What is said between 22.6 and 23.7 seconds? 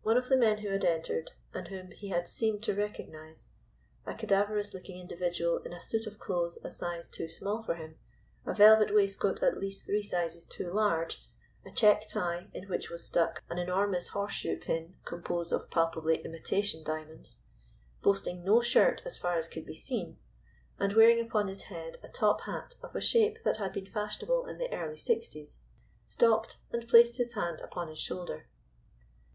of a shape that